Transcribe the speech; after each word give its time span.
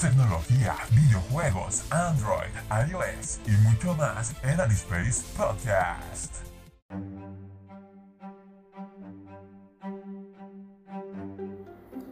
tecnología, 0.00 0.74
videojuegos, 0.92 1.84
Android, 1.90 2.52
iOS 2.90 3.40
y 3.46 3.50
mucho 3.66 3.94
más 3.94 4.34
en 4.42 4.60
Anispace 4.60 5.22
Podcast. 5.36 6.34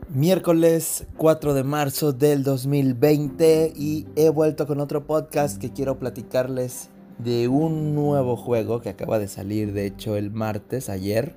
Miércoles 0.08 1.06
4 1.16 1.54
de 1.54 1.64
marzo 1.64 2.12
del 2.12 2.42
2020 2.42 3.72
y 3.76 4.06
he 4.16 4.30
vuelto 4.30 4.66
con 4.66 4.80
otro 4.80 5.06
podcast 5.06 5.60
que 5.60 5.72
quiero 5.72 5.98
platicarles 5.98 6.88
de 7.18 7.48
un 7.48 7.94
nuevo 7.94 8.36
juego 8.36 8.80
que 8.80 8.88
acaba 8.88 9.18
de 9.18 9.28
salir, 9.28 9.72
de 9.72 9.86
hecho 9.86 10.16
el 10.16 10.30
martes, 10.30 10.88
ayer. 10.88 11.34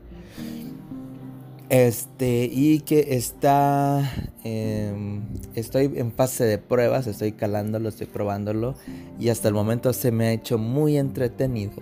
Este, 1.70 2.50
y 2.52 2.80
que 2.80 3.16
está, 3.16 4.10
em, 4.46 5.24
estoy 5.54 5.92
en 5.96 6.14
fase 6.14 6.46
de 6.46 6.58
pruebas, 6.58 7.08
estoy 7.08 7.34
calándolo, 7.34 7.90
estoy 7.90 8.08
probándolo 8.08 8.76
y 9.20 9.30
hasta 9.30 9.50
el 9.50 9.54
momento 9.54 9.92
se 9.92 10.12
me 10.12 10.28
ha 10.28 10.32
hecho 10.32 10.58
muy 10.58 10.98
entretenido. 10.98 11.74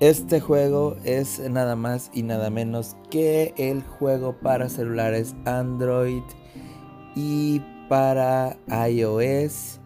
Este 0.00 0.40
juego 0.40 0.96
es 1.04 1.38
nada 1.38 1.76
más 1.76 2.10
y 2.14 2.22
nada 2.22 2.50
menos 2.50 2.96
que 3.10 3.54
el 3.56 3.82
juego 3.82 4.36
para 4.40 4.68
celulares 4.68 5.34
Android 5.44 6.22
y 7.14 7.60
para 7.88 8.56
iOS 8.88 9.80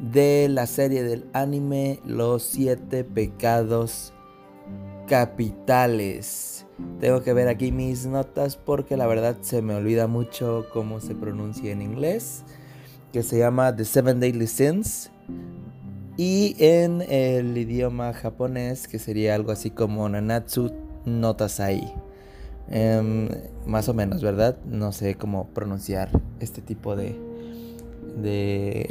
de 0.00 0.48
la 0.50 0.66
serie 0.66 1.02
del 1.02 1.24
anime 1.32 2.00
Los 2.04 2.42
siete 2.42 3.04
pecados 3.04 4.12
capitales. 5.06 6.53
Tengo 7.00 7.22
que 7.22 7.32
ver 7.32 7.48
aquí 7.48 7.72
mis 7.72 8.06
notas 8.06 8.56
porque 8.56 8.96
la 8.96 9.06
verdad 9.06 9.36
se 9.42 9.62
me 9.62 9.74
olvida 9.74 10.06
mucho 10.06 10.66
cómo 10.72 11.00
se 11.00 11.14
pronuncia 11.14 11.72
en 11.72 11.82
inglés. 11.82 12.42
Que 13.12 13.22
se 13.22 13.38
llama 13.38 13.74
The 13.74 13.84
Seven 13.84 14.20
Daily 14.20 14.46
Sins. 14.46 15.10
Y 16.16 16.56
en 16.58 17.02
el 17.02 17.56
idioma 17.56 18.12
japonés, 18.12 18.88
que 18.88 18.98
sería 18.98 19.34
algo 19.34 19.52
así 19.52 19.70
como 19.70 20.08
Nanatsu 20.08 20.72
no 21.04 21.34
Tasai. 21.36 21.92
Em, 22.70 23.28
más 23.66 23.88
o 23.88 23.94
menos, 23.94 24.22
¿verdad? 24.22 24.56
No 24.64 24.92
sé 24.92 25.16
cómo 25.16 25.48
pronunciar 25.48 26.08
este 26.40 26.62
tipo 26.62 26.96
de, 26.96 27.18
de, 28.22 28.88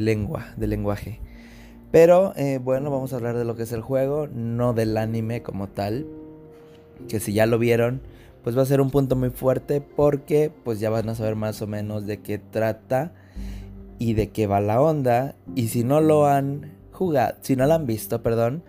lengua, 0.00 0.46
de 0.56 0.66
lenguaje. 0.66 1.20
Pero 1.90 2.32
eh, 2.36 2.60
bueno, 2.62 2.90
vamos 2.90 3.12
a 3.12 3.16
hablar 3.16 3.36
de 3.36 3.44
lo 3.44 3.56
que 3.56 3.64
es 3.64 3.72
el 3.72 3.80
juego, 3.80 4.28
no 4.28 4.74
del 4.74 4.96
anime 4.96 5.42
como 5.42 5.68
tal. 5.68 6.06
Que 7.08 7.20
si 7.20 7.32
ya 7.32 7.46
lo 7.46 7.58
vieron, 7.58 8.00
pues 8.42 8.56
va 8.56 8.62
a 8.62 8.66
ser 8.66 8.80
un 8.80 8.90
punto 8.90 9.16
muy 9.16 9.30
fuerte 9.30 9.80
porque 9.80 10.50
pues 10.64 10.80
ya 10.80 10.90
van 10.90 11.08
a 11.08 11.14
saber 11.14 11.36
más 11.36 11.60
o 11.62 11.66
menos 11.66 12.06
de 12.06 12.20
qué 12.20 12.38
trata 12.38 13.12
y 13.98 14.14
de 14.14 14.30
qué 14.30 14.46
va 14.46 14.60
la 14.60 14.80
onda. 14.80 15.34
Y 15.54 15.68
si 15.68 15.84
no 15.84 16.00
lo 16.00 16.26
han 16.26 16.72
jugado, 16.92 17.36
si 17.42 17.56
no 17.56 17.66
lo 17.66 17.74
han 17.74 17.86
visto, 17.86 18.22
perdón, 18.22 18.62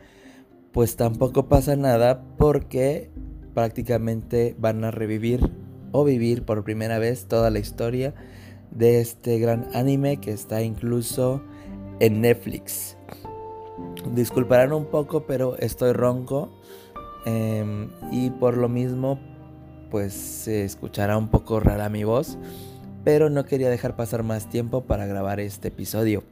pues 0.72 0.96
tampoco 0.96 1.48
pasa 1.48 1.76
nada 1.76 2.24
porque 2.38 3.10
prácticamente 3.54 4.56
van 4.58 4.84
a 4.84 4.92
revivir 4.92 5.52
o 5.92 6.04
vivir 6.04 6.44
por 6.44 6.64
primera 6.64 7.00
vez 7.00 7.26
toda 7.28 7.50
la 7.50 7.60
historia 7.60 8.14
de 8.72 9.02
este 9.02 9.40
gran 9.40 9.68
anime 9.74 10.18
que 10.18 10.32
está 10.32 10.62
incluso 10.62 11.42
en 12.00 12.22
Netflix. 12.22 12.98
Disculparán 14.14 14.74
un 14.74 14.86
poco, 14.86 15.26
pero 15.26 15.58
estoy 15.58 15.92
ronco 15.92 16.50
em, 17.26 17.90
y 18.12 18.30
por 18.30 18.58
lo 18.58 18.70
mismo 18.70 19.20
pues 19.90 20.14
se 20.14 20.64
escuchará 20.64 21.18
un 21.18 21.28
poco 21.28 21.60
rara 21.60 21.90
mi 21.90 22.04
voz 22.04 22.38
pero 23.04 23.30
no 23.30 23.46
quería 23.46 23.70
dejar 23.70 23.96
pasar 23.96 24.24
más 24.24 24.50
tiempo 24.50 24.82
para 24.82 25.06
grabar 25.06 25.40
este 25.40 25.70
episodio. 25.70 26.24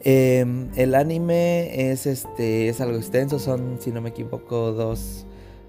Em, 0.00 0.68
el 0.76 0.94
anime 0.94 1.90
es 1.92 2.06
este 2.06 2.68
es 2.68 2.80
algo 2.80 2.98
extenso, 2.98 3.38
son 3.38 3.78
si 3.80 3.92
no 3.92 4.00
me 4.00 4.08
equivoco 4.08 4.72
dos, 4.72 5.26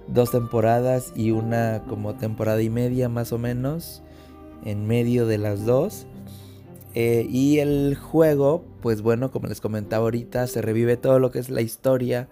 dos 0.07 0.31
temporadas 0.31 1.13
y 1.15 1.31
una 1.31 1.83
como 1.87 2.15
temporada 2.15 2.61
y 2.61 2.69
media 2.69 3.09
más 3.09 3.31
o 3.31 3.37
menos 3.37 4.01
en 4.65 4.87
medio 4.87 5.27
de 5.27 5.37
las 5.37 5.65
dos. 5.65 6.07
Eh, 6.95 7.25
y 7.29 7.57
el 7.57 7.95
juego, 7.95 8.63
pues 8.81 9.01
bueno, 9.01 9.31
como 9.31 9.47
les 9.47 9.61
comentaba 9.61 10.03
ahorita, 10.03 10.45
se 10.45 10.61
revive 10.61 10.95
todo 10.95 11.19
lo 11.19 11.31
que 11.31 11.39
es 11.39 11.49
la 11.49 11.61
historia. 11.61 12.27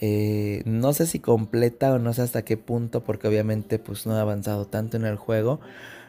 Eh, 0.00 0.62
no 0.64 0.92
sé 0.92 1.06
si 1.06 1.18
completa 1.18 1.92
o 1.92 1.98
no 1.98 2.12
sé 2.12 2.22
hasta 2.22 2.42
qué 2.42 2.56
punto, 2.56 3.02
porque 3.02 3.26
obviamente 3.26 3.78
pues 3.78 4.06
no 4.06 4.14
ha 4.14 4.20
avanzado 4.20 4.66
tanto 4.66 4.96
en 4.96 5.04
el 5.04 5.16
juego. 5.16 5.60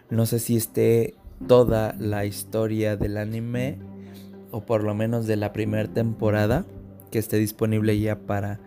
No 0.10 0.26
sé 0.26 0.40
si 0.40 0.56
esté 0.56 1.16
toda 1.48 1.96
la 2.00 2.26
historia 2.26 2.98
del 2.98 3.18
anime 3.18 3.80
o 4.52 4.62
por 4.62 4.84
lo 4.84 4.94
menos 4.94 5.26
de 5.28 5.36
la 5.38 5.54
primera 5.54 5.88
temporada 5.88 6.66
que 7.12 7.20
esté 7.20 7.38
disponible 7.38 8.00
ya 8.00 8.16
para, 8.20 8.60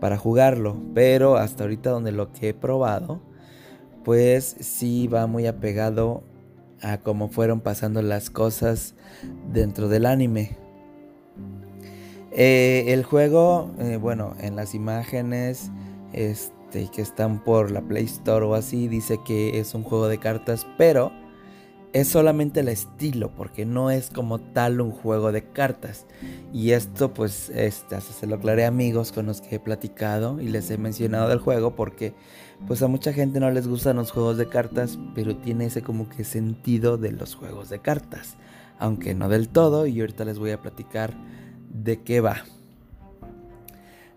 para 0.00 0.16
jugarlo. 0.16 0.80
Pero 0.94 1.36
hasta 1.36 1.64
ahorita 1.64 1.90
donde 1.90 2.12
lo 2.12 2.32
que 2.32 2.50
he 2.50 2.54
probado, 2.54 3.20
pues 4.04 4.56
sí 4.60 5.06
va 5.06 5.26
muy 5.26 5.46
apegado 5.46 6.22
a 6.80 6.98
cómo 6.98 7.28
fueron 7.28 7.60
pasando 7.60 8.02
las 8.02 8.30
cosas 8.30 8.94
dentro 9.52 9.88
del 9.88 10.06
anime. 10.06 10.61
Eh, 12.34 12.84
el 12.88 13.04
juego, 13.04 13.70
eh, 13.78 13.98
bueno, 13.98 14.34
en 14.40 14.56
las 14.56 14.74
imágenes, 14.74 15.70
este 16.12 16.88
que 16.90 17.02
están 17.02 17.44
por 17.44 17.70
la 17.70 17.82
Play 17.82 18.04
Store 18.04 18.46
o 18.46 18.54
así, 18.54 18.88
dice 18.88 19.18
que 19.24 19.60
es 19.60 19.74
un 19.74 19.82
juego 19.82 20.08
de 20.08 20.18
cartas, 20.18 20.66
pero 20.78 21.12
es 21.92 22.08
solamente 22.08 22.60
el 22.60 22.68
estilo, 22.68 23.30
porque 23.36 23.66
no 23.66 23.90
es 23.90 24.08
como 24.08 24.38
tal 24.38 24.80
un 24.80 24.92
juego 24.92 25.30
de 25.30 25.44
cartas. 25.44 26.06
Y 26.50 26.70
esto 26.70 27.12
pues 27.12 27.50
este, 27.50 28.00
se 28.00 28.26
lo 28.26 28.36
aclaré 28.36 28.64
a 28.64 28.68
amigos 28.68 29.12
con 29.12 29.26
los 29.26 29.42
que 29.42 29.56
he 29.56 29.60
platicado 29.60 30.40
y 30.40 30.48
les 30.48 30.70
he 30.70 30.78
mencionado 30.78 31.28
del 31.28 31.38
juego 31.38 31.74
porque 31.76 32.14
pues 32.66 32.82
a 32.82 32.88
mucha 32.88 33.12
gente 33.12 33.40
no 33.40 33.50
les 33.50 33.68
gustan 33.68 33.96
los 33.96 34.10
juegos 34.10 34.38
de 34.38 34.48
cartas, 34.48 34.98
pero 35.14 35.36
tiene 35.36 35.66
ese 35.66 35.82
como 35.82 36.08
que 36.08 36.24
sentido 36.24 36.96
de 36.96 37.12
los 37.12 37.34
juegos 37.34 37.68
de 37.68 37.80
cartas. 37.80 38.36
Aunque 38.78 39.14
no 39.14 39.28
del 39.28 39.48
todo, 39.48 39.86
y 39.86 40.00
ahorita 40.00 40.24
les 40.24 40.38
voy 40.38 40.50
a 40.50 40.60
platicar 40.62 41.14
de 41.72 42.00
qué 42.02 42.20
va. 42.20 42.44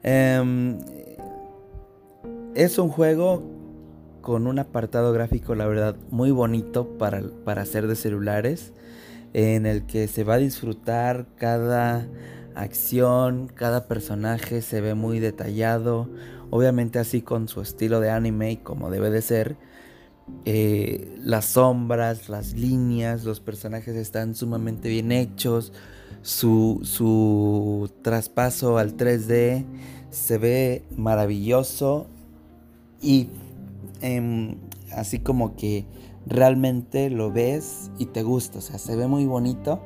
Eh, 0.04 0.78
es 2.54 2.78
un 2.78 2.90
juego 2.90 3.44
con 4.22 4.48
un 4.48 4.60
apartado 4.60 5.14
gráfico, 5.14 5.56
la 5.56 5.68
verdad, 5.68 5.96
muy 6.10 6.32
bonito 6.32 6.98
para, 6.98 7.22
para 7.44 7.62
hacer 7.62 7.88
de 7.88 7.96
celulares, 7.96 8.74
en 9.34 9.66
el 9.66 9.86
que 9.86 10.08
se 10.08 10.24
va 10.24 10.36
a 10.36 10.38
disfrutar 10.38 11.28
cada 11.38 12.08
acción, 12.56 13.52
cada 13.54 13.88
personaje 13.88 14.62
se 14.62 14.82
ve 14.82 14.96
muy 14.96 15.20
detallado, 15.20 16.10
obviamente 16.50 17.00
así 17.00 17.22
con 17.22 17.48
su 17.48 17.62
estilo 17.62 18.00
de 18.00 18.10
anime 18.10 18.62
como 18.64 18.90
debe 18.90 19.10
de 19.10 19.22
ser. 19.22 19.58
Eh, 20.46 21.16
las 21.24 21.46
sombras, 21.46 22.30
las 22.30 22.54
líneas, 22.54 23.26
los 23.26 23.40
personajes 23.40 23.96
están 23.96 24.34
sumamente 24.34 24.90
bien 24.90 25.12
hechos, 25.12 25.72
su, 26.26 26.80
su 26.82 27.92
traspaso 28.02 28.80
al 28.80 28.98
3D 28.98 29.64
se 30.10 30.40
ve 30.40 30.84
maravilloso 30.98 32.08
y 33.00 33.28
em, 34.02 34.56
así 34.92 35.20
como 35.20 35.56
que 35.56 35.86
realmente 36.26 37.12
lo 37.12 37.32
ves 37.32 37.92
y 38.00 38.08
te 38.08 38.24
gusta, 38.24 38.58
o 38.58 38.62
sea, 38.62 38.80
se 38.80 38.96
ve 38.96 39.06
muy 39.06 39.26
bonito. 39.26 39.80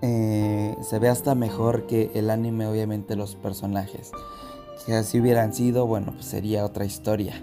Eh, 0.00 0.74
se 0.80 0.98
ve 1.00 1.10
hasta 1.10 1.34
mejor 1.34 1.86
que 1.86 2.12
el 2.14 2.30
anime, 2.30 2.66
obviamente, 2.66 3.14
los 3.14 3.34
personajes. 3.34 4.12
Que 4.86 4.94
así 4.94 5.20
hubieran 5.20 5.52
sido, 5.52 5.86
bueno, 5.86 6.12
pues 6.14 6.24
sería 6.24 6.64
otra 6.64 6.86
historia. 6.86 7.34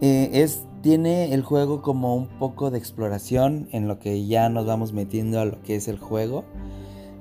Eh, 0.00 0.30
es, 0.32 0.62
tiene 0.82 1.34
el 1.34 1.42
juego 1.42 1.82
como 1.82 2.16
un 2.16 2.26
poco 2.26 2.70
de 2.70 2.78
exploración 2.78 3.68
en 3.72 3.88
lo 3.88 3.98
que 3.98 4.26
ya 4.26 4.48
nos 4.48 4.66
vamos 4.66 4.92
metiendo 4.92 5.40
a 5.40 5.44
lo 5.44 5.60
que 5.62 5.76
es 5.76 5.88
el 5.88 5.98
juego. 5.98 6.44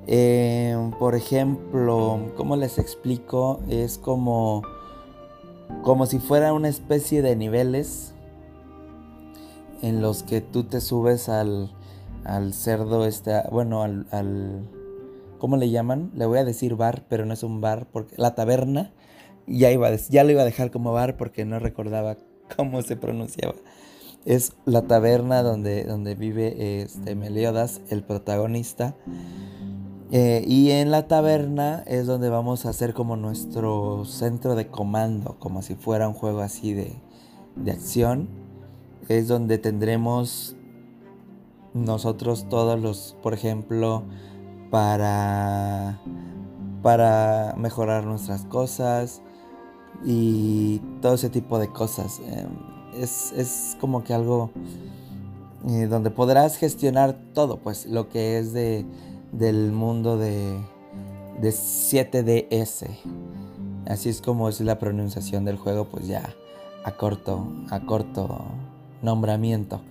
Eh, 0.07 0.75
por 0.97 1.15
ejemplo, 1.15 2.31
¿cómo 2.35 2.56
les 2.56 2.79
explico? 2.79 3.59
Es 3.69 3.97
como 3.97 4.63
como 5.83 6.06
si 6.06 6.19
fuera 6.19 6.53
una 6.53 6.67
especie 6.67 7.21
de 7.21 7.35
niveles 7.35 8.13
en 9.81 10.01
los 10.01 10.23
que 10.23 10.41
tú 10.41 10.63
te 10.63 10.81
subes 10.81 11.29
al, 11.29 11.71
al 12.25 12.53
cerdo, 12.53 13.06
este, 13.06 13.41
bueno, 13.51 13.81
al, 13.83 14.07
al, 14.11 14.67
¿cómo 15.38 15.56
le 15.57 15.69
llaman? 15.69 16.11
Le 16.15 16.25
voy 16.25 16.39
a 16.39 16.44
decir 16.44 16.75
bar, 16.75 17.06
pero 17.07 17.25
no 17.25 17.33
es 17.33 17.44
un 17.44 17.61
bar, 17.61 17.88
porque 17.91 18.15
la 18.17 18.35
taberna, 18.35 18.91
ya, 19.47 19.71
iba 19.71 19.89
ya 19.95 20.23
lo 20.23 20.31
iba 20.31 20.41
a 20.41 20.45
dejar 20.45 20.69
como 20.69 20.91
bar 20.91 21.17
porque 21.17 21.45
no 21.45 21.59
recordaba 21.59 22.17
cómo 22.57 22.81
se 22.81 22.95
pronunciaba. 22.95 23.55
Es 24.25 24.53
la 24.65 24.83
taberna 24.83 25.43
donde, 25.43 25.85
donde 25.85 26.15
vive 26.15 26.81
este, 26.81 27.15
Meliodas, 27.15 27.81
el 27.89 28.03
protagonista. 28.03 28.95
Eh, 30.11 30.43
y 30.47 30.71
en 30.71 30.91
la 30.91 31.07
taberna 31.07 31.83
es 31.85 32.07
donde 32.07 32.29
vamos 32.29 32.65
a 32.65 32.69
hacer 32.69 32.93
como 32.93 33.15
nuestro 33.15 34.05
centro 34.05 34.55
de 34.55 34.67
comando, 34.67 35.37
como 35.39 35.61
si 35.61 35.75
fuera 35.75 36.07
un 36.07 36.15
juego 36.15 36.41
así 36.41 36.73
de, 36.73 36.93
de 37.55 37.71
acción. 37.71 38.27
Es 39.07 39.27
donde 39.27 39.57
tendremos 39.57 40.55
nosotros 41.73 42.47
todos 42.49 42.79
los, 42.79 43.15
por 43.21 43.33
ejemplo, 43.33 44.03
para, 44.69 46.01
para 46.81 47.55
mejorar 47.57 48.05
nuestras 48.05 48.45
cosas 48.45 49.21
y 50.05 50.79
todo 51.01 51.15
ese 51.15 51.29
tipo 51.29 51.59
de 51.59 51.69
cosas. 51.69 52.19
Em, 52.25 53.01
es, 53.01 53.31
es 53.33 53.77
como 53.79 54.03
que 54.03 54.13
algo 54.13 54.51
eh, 55.67 55.87
donde 55.87 56.09
podrás 56.09 56.57
gestionar 56.57 57.17
todo, 57.33 57.57
pues 57.57 57.85
lo 57.85 58.09
que 58.09 58.37
es 58.39 58.53
de, 58.53 58.85
del 59.31 59.71
mundo 59.71 60.17
de, 60.17 60.57
de 61.41 61.49
7DS. 61.49 62.87
Así 63.87 64.09
es 64.09 64.21
como 64.21 64.49
es 64.49 64.61
la 64.61 64.79
pronunciación 64.79 65.45
del 65.45 65.57
juego, 65.57 65.85
pues 65.85 66.07
ya 66.07 66.29
a 66.83 66.91
corto, 66.91 67.47
a 67.69 67.81
corto 67.81 68.45
nombramiento. 69.01 69.81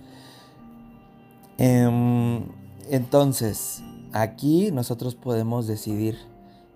Em, 1.57 2.45
entonces, 2.89 3.83
aquí 4.13 4.71
nosotros 4.71 5.15
podemos 5.15 5.67
decidir 5.67 6.17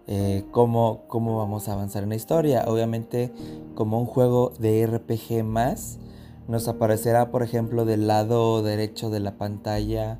eh, 0.07 0.43
cómo, 0.51 1.03
cómo 1.07 1.37
vamos 1.37 1.67
a 1.69 1.73
avanzar 1.73 2.03
en 2.03 2.09
la 2.09 2.15
historia. 2.15 2.65
Obviamente, 2.67 3.31
como 3.75 3.99
un 3.99 4.05
juego 4.05 4.53
de 4.59 4.85
RPG 4.85 5.43
más, 5.43 5.99
nos 6.47 6.67
aparecerá, 6.67 7.31
por 7.31 7.43
ejemplo, 7.43 7.85
del 7.85 8.07
lado 8.07 8.61
derecho 8.63 9.09
de 9.09 9.19
la 9.19 9.37
pantalla 9.37 10.19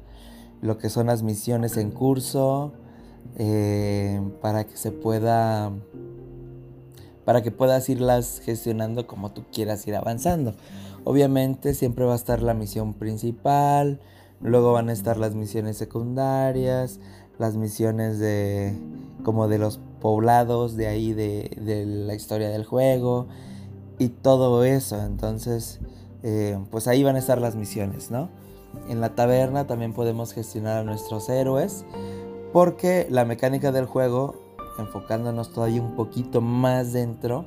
lo 0.64 0.78
que 0.78 0.90
son 0.90 1.08
las 1.08 1.24
misiones 1.24 1.76
en 1.76 1.92
curso 1.92 2.72
eh, 3.36 4.22
para 4.42 4.64
que 4.64 4.78
se 4.78 4.92
pueda 4.92 5.72
para 7.26 7.44
que 7.44 7.52
puedas 7.52 7.88
irlas 7.90 8.42
gestionando 8.44 9.06
como 9.06 9.32
tú 9.32 9.44
quieras 9.52 9.86
ir 9.88 9.96
avanzando. 9.96 10.56
Obviamente 11.04 11.74
siempre 11.74 12.06
va 12.06 12.14
a 12.14 12.16
estar 12.16 12.42
la 12.42 12.54
misión 12.54 12.94
principal, 12.94 14.00
luego 14.42 14.72
van 14.72 14.88
a 14.88 14.94
estar 14.94 15.18
las 15.18 15.36
misiones 15.36 15.78
secundarias, 15.78 17.02
las 17.40 17.56
misiones 17.56 18.20
de 18.20 18.78
como 19.24 19.48
de 19.48 19.58
los 19.58 19.80
poblados 20.02 20.76
de 20.76 20.88
ahí 20.88 21.14
de, 21.14 21.58
de 21.62 21.86
la 21.86 22.14
historia 22.14 22.50
del 22.50 22.66
juego 22.66 23.28
y 24.00 24.10
todo 24.10 24.64
eso. 24.64 25.02
Entonces, 25.02 25.80
eh, 26.24 26.58
pues 26.72 26.88
ahí 26.88 27.04
van 27.04 27.16
a 27.16 27.20
estar 27.20 27.40
las 27.40 27.56
misiones, 27.56 28.12
¿no? 28.12 28.30
En 28.90 29.02
la 29.02 29.16
taberna 29.16 29.68
también 29.68 29.94
podemos 29.94 30.34
gestionar 30.34 30.80
a 30.80 30.84
nuestros 30.84 31.30
héroes 31.30 31.86
porque 32.52 33.08
la 33.10 33.26
mecánica 33.26 33.72
del 33.72 33.86
juego, 33.86 34.36
enfocándonos 34.80 35.52
todavía 35.54 35.82
un 35.82 35.96
poquito 35.96 36.42
más 36.42 36.94
dentro, 36.94 37.46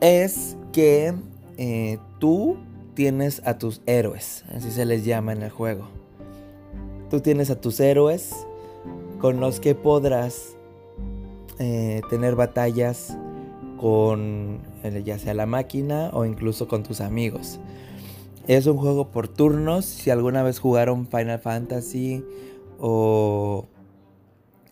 es 0.00 0.56
que 0.72 1.14
eh, 1.56 1.98
tú 2.18 2.56
tienes 2.94 3.42
a 3.44 3.58
tus 3.58 3.80
héroes, 3.86 4.44
así 4.54 4.70
se 4.70 4.84
les 4.84 5.04
llama 5.04 5.32
en 5.32 5.42
el 5.42 5.50
juego. 5.50 5.97
Tú 7.10 7.20
tienes 7.20 7.50
a 7.50 7.60
tus 7.60 7.80
héroes 7.80 8.46
con 9.18 9.40
los 9.40 9.60
que 9.60 9.74
podrás 9.74 10.56
eh, 11.58 12.02
tener 12.10 12.36
batallas 12.36 13.16
con 13.78 14.60
eh, 14.82 15.02
ya 15.04 15.18
sea 15.18 15.34
la 15.34 15.46
máquina 15.46 16.10
o 16.12 16.24
incluso 16.24 16.68
con 16.68 16.82
tus 16.82 17.00
amigos. 17.00 17.60
Es 18.46 18.66
un 18.66 18.76
juego 18.76 19.08
por 19.08 19.28
turnos. 19.28 19.84
Si 19.84 20.10
alguna 20.10 20.42
vez 20.42 20.58
jugaron 20.58 21.06
Final 21.06 21.38
Fantasy 21.38 22.24
o 22.78 23.66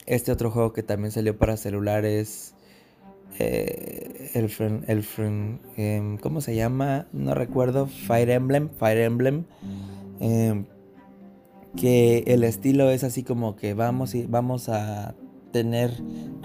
este 0.06 0.32
otro 0.32 0.50
juego 0.50 0.72
que 0.72 0.82
también 0.82 1.10
salió 1.12 1.36
para 1.36 1.56
celulares, 1.56 2.54
eh, 3.38 4.30
el, 4.34 4.50
el 4.86 5.58
em, 5.76 6.18
¿cómo 6.18 6.40
se 6.40 6.54
llama? 6.54 7.06
No 7.12 7.34
recuerdo. 7.34 7.86
Fire 7.86 8.30
Emblem, 8.30 8.70
Fire 8.78 9.02
Emblem. 9.02 9.44
Em, 10.20 10.64
que 11.76 12.24
el 12.26 12.44
estilo 12.44 12.90
es 12.90 13.04
así 13.04 13.22
como 13.22 13.56
que 13.56 13.74
vamos, 13.74 14.14
y, 14.14 14.26
vamos 14.26 14.68
a 14.68 15.14
tener 15.52 15.92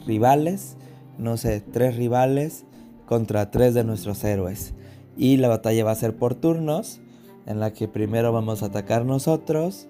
rivales, 0.06 0.78
no 1.18 1.38
sé, 1.38 1.62
tres 1.62 1.95
rivales 1.95 2.66
contra 3.06 3.51
tres 3.51 3.74
de 3.74 3.83
nuestros 3.83 4.24
héroes. 4.24 4.74
Y 5.18 5.38
la 5.38 5.48
batalla 5.48 5.83
va 5.83 5.92
a 5.92 5.95
ser 5.95 6.16
por 6.16 6.36
turnos 6.36 7.01
en 7.45 7.60
la 7.60 7.74
que 7.74 7.88
primero 7.88 8.31
vamos 8.31 8.63
a 8.63 8.68
atacar 8.68 9.06
nosotros 9.06 9.88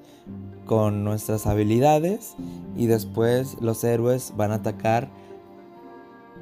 con 0.65 1.03
nuestras 1.03 1.47
habilidades 1.47 2.35
y 2.77 2.85
después 2.85 3.57
los 3.59 3.83
héroes 3.83 4.33
van 4.37 4.51
a 4.51 4.55
atacar 4.55 5.09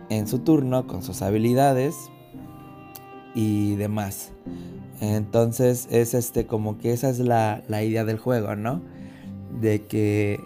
en 0.10 0.28
su 0.28 0.40
turno 0.40 0.88
con 0.88 1.04
sus 1.04 1.22
habilidades 1.22 1.96
y 3.36 3.76
demás. 3.76 4.32
Entonces 5.02 5.88
es 5.92 6.14
este 6.14 6.46
como 6.46 6.78
que 6.78 6.92
esa 6.92 7.10
es 7.10 7.20
la, 7.20 7.64
idea 7.70 8.04
del 8.06 8.18
juego, 8.18 8.56
¿no? 8.56 8.82
De 9.62 9.86
que 9.86 10.40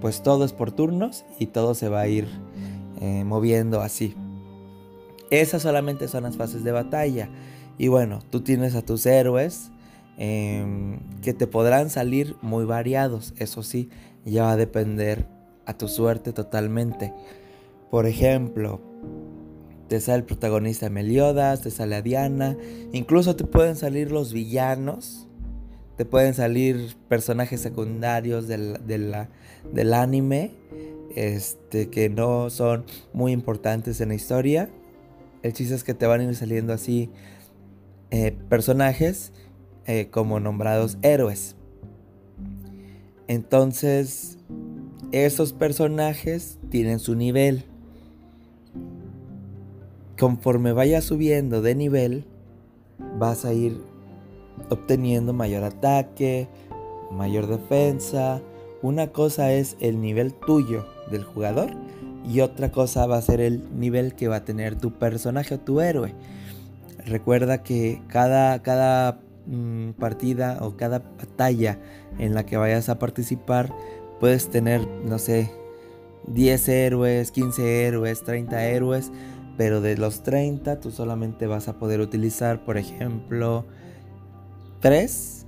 pues 0.00 0.22
todo 0.22 0.44
es 0.44 0.52
por 0.52 0.72
turnos 0.72 1.24
y 1.38 1.46
todo 1.46 1.74
se 1.74 1.88
va 1.88 2.00
a 2.00 2.08
ir 2.08 2.28
eh, 3.00 3.24
moviendo 3.24 3.80
así. 3.80 4.14
Esas 5.30 5.62
solamente 5.62 6.08
son 6.08 6.24
las 6.24 6.36
fases 6.36 6.62
de 6.62 6.72
batalla. 6.72 7.28
Y 7.78 7.88
bueno, 7.88 8.20
tú 8.30 8.40
tienes 8.40 8.74
a 8.74 8.82
tus 8.82 9.06
héroes 9.06 9.70
Em, 10.18 10.98
que 11.20 11.34
te 11.34 11.46
podrán 11.46 11.90
salir 11.90 12.36
muy 12.40 12.64
variados. 12.64 13.34
Eso 13.38 13.62
sí, 13.62 13.90
ya 14.24 14.44
va 14.44 14.52
a 14.52 14.56
depender 14.56 15.26
a 15.66 15.76
tu 15.76 15.88
suerte 15.88 16.32
totalmente. 16.32 17.12
Por 17.90 18.06
ejemplo, 18.06 18.80
te 19.88 20.00
sale 20.00 20.18
el 20.18 20.24
protagonista 20.24 20.90
Meliodas, 20.90 21.62
te 21.62 21.70
sale 21.70 21.96
a 21.96 22.02
Diana, 22.02 22.56
incluso 22.92 23.36
te 23.36 23.44
pueden 23.44 23.76
salir 23.76 24.10
los 24.10 24.32
villanos, 24.32 25.26
te 25.96 26.04
pueden 26.04 26.34
salir 26.34 26.96
personajes 27.08 27.60
secundarios 27.60 28.48
del, 28.48 28.78
del 28.86 29.94
anime, 29.94 30.52
este, 31.14 31.88
que 31.88 32.10
no 32.10 32.50
son 32.50 32.84
muy 33.12 33.32
importantes 33.32 34.00
en 34.00 34.10
la 34.10 34.14
historia. 34.14 34.68
El 35.42 35.52
chiste 35.52 35.74
es 35.74 35.84
que 35.84 35.94
te 35.94 36.06
van 36.06 36.20
a 36.20 36.24
ir 36.24 36.36
saliendo 36.36 36.72
así 36.72 37.10
eh, 38.10 38.36
personajes 38.48 39.32
eh, 39.86 40.08
como 40.10 40.40
nombrados 40.40 40.98
héroes. 41.02 41.56
Entonces, 43.28 44.38
esos 45.12 45.52
personajes 45.52 46.58
tienen 46.70 46.98
su 46.98 47.14
nivel. 47.14 47.64
Conforme 50.18 50.72
vayas 50.72 51.04
subiendo 51.04 51.62
de 51.62 51.74
nivel, 51.74 52.24
vas 53.18 53.44
a 53.44 53.52
ir 53.52 53.80
obteniendo 54.70 55.32
mayor 55.32 55.64
ataque, 55.64 56.48
mayor 57.10 57.46
defensa. 57.46 58.40
Una 58.82 59.08
cosa 59.08 59.52
es 59.52 59.76
el 59.80 60.00
nivel 60.00 60.32
tuyo 60.34 60.86
del 61.10 61.24
jugador 61.24 61.70
y 62.26 62.40
otra 62.40 62.72
cosa 62.72 63.06
va 63.06 63.18
a 63.18 63.22
ser 63.22 63.40
el 63.40 63.62
nivel 63.78 64.14
que 64.14 64.28
va 64.28 64.36
a 64.36 64.44
tener 64.44 64.76
tu 64.76 64.92
personaje 64.92 65.54
o 65.54 65.60
tu 65.60 65.80
héroe. 65.80 66.14
Recuerda 67.04 67.62
que 67.62 68.02
cada, 68.08 68.62
cada 68.62 69.20
Mm, 69.46 69.90
partida 69.92 70.58
o 70.60 70.76
cada 70.76 70.98
batalla 70.98 71.78
en 72.18 72.34
la 72.34 72.44
que 72.44 72.56
vayas 72.56 72.88
a 72.88 72.98
participar, 72.98 73.72
puedes 74.18 74.48
tener, 74.48 74.84
no 75.04 75.20
sé, 75.20 75.52
10 76.26 76.68
héroes, 76.68 77.30
15 77.30 77.86
héroes, 77.86 78.24
30 78.24 78.66
héroes, 78.66 79.12
pero 79.56 79.80
de 79.80 79.96
los 79.96 80.22
30 80.22 80.80
tú 80.80 80.90
solamente 80.90 81.46
vas 81.46 81.68
a 81.68 81.78
poder 81.78 82.00
utilizar, 82.00 82.64
por 82.64 82.78
ejemplo, 82.78 83.64
3 84.80 85.46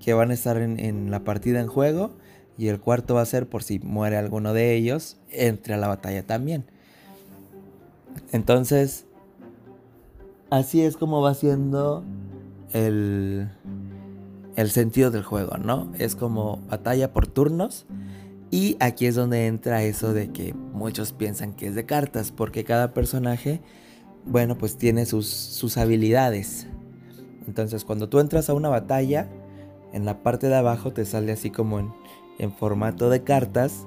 que 0.00 0.14
van 0.14 0.30
a 0.30 0.34
estar 0.34 0.56
en, 0.58 0.78
en 0.78 1.10
la 1.10 1.24
partida 1.24 1.60
en 1.60 1.66
juego 1.66 2.12
y 2.56 2.68
el 2.68 2.80
cuarto 2.80 3.14
va 3.14 3.22
a 3.22 3.26
ser 3.26 3.48
por 3.48 3.62
si 3.62 3.78
muere 3.78 4.16
alguno 4.16 4.52
de 4.52 4.74
ellos, 4.74 5.16
entre 5.30 5.74
a 5.74 5.76
la 5.76 5.86
batalla 5.86 6.26
también. 6.26 6.64
Entonces, 8.32 9.06
así 10.50 10.82
es 10.82 10.96
como 10.96 11.22
va 11.22 11.34
siendo 11.34 12.04
el, 12.72 13.48
el 14.56 14.70
sentido 14.70 15.10
del 15.10 15.22
juego, 15.22 15.56
¿no? 15.56 15.92
Es 15.98 16.16
como 16.16 16.60
batalla 16.68 17.12
por 17.12 17.26
turnos. 17.26 17.86
Y 18.50 18.76
aquí 18.80 19.06
es 19.06 19.14
donde 19.14 19.46
entra 19.46 19.82
eso 19.82 20.14
de 20.14 20.32
que 20.32 20.54
muchos 20.54 21.12
piensan 21.12 21.52
que 21.52 21.66
es 21.66 21.74
de 21.74 21.84
cartas, 21.84 22.32
porque 22.32 22.64
cada 22.64 22.94
personaje, 22.94 23.60
bueno, 24.24 24.56
pues 24.56 24.76
tiene 24.76 25.04
sus, 25.04 25.26
sus 25.26 25.76
habilidades. 25.76 26.66
Entonces 27.46 27.84
cuando 27.84 28.08
tú 28.08 28.20
entras 28.20 28.48
a 28.48 28.54
una 28.54 28.68
batalla, 28.68 29.28
en 29.92 30.04
la 30.04 30.22
parte 30.22 30.48
de 30.48 30.56
abajo 30.56 30.92
te 30.92 31.04
sale 31.04 31.32
así 31.32 31.50
como 31.50 31.78
en, 31.78 31.92
en 32.38 32.52
formato 32.52 33.10
de 33.10 33.22
cartas 33.22 33.86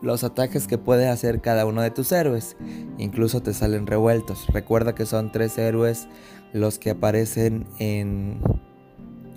los 0.00 0.24
ataques 0.24 0.66
que 0.66 0.78
puede 0.78 1.08
hacer 1.08 1.40
cada 1.40 1.66
uno 1.66 1.82
de 1.82 1.90
tus 1.90 2.12
héroes. 2.12 2.56
Incluso 2.98 3.42
te 3.42 3.52
salen 3.52 3.86
revueltos. 3.86 4.46
Recuerda 4.52 4.94
que 4.94 5.06
son 5.06 5.32
tres 5.32 5.58
héroes 5.58 6.08
los 6.52 6.78
que 6.78 6.90
aparecen 6.90 7.66
en, 7.78 8.40